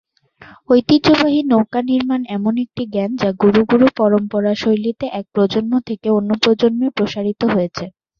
[0.69, 6.87] ঐতিহ্যবাহী নৌকা নির্মাণ এমন একটি জ্ঞান, যা ‘গুরু-গুরু পরম্পরা’ শৈলীতে এক প্রজন্ম থেকে অন্য প্রজন্মে
[6.97, 7.85] প্রসারিত হয়েছে।